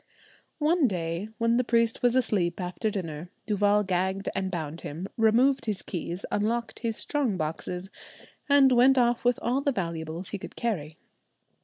One 0.57 0.87
day, 0.87 1.29
when 1.37 1.57
the 1.57 1.63
priest 1.63 2.01
was 2.01 2.15
asleep 2.15 2.59
after 2.59 2.89
dinner, 2.89 3.29
Duval 3.45 3.83
gagged 3.83 4.29
and 4.33 4.49
bound 4.49 4.81
him, 4.81 5.07
removed 5.15 5.65
his 5.65 5.83
keys, 5.83 6.25
unlocked 6.31 6.79
his 6.79 6.97
strong 6.97 7.37
boxes, 7.37 7.91
and 8.49 8.71
went 8.71 8.97
off 8.97 9.23
with 9.23 9.37
all 9.43 9.61
the 9.61 9.71
valuables 9.71 10.29
he 10.29 10.39
could 10.39 10.55
carry. 10.55 10.97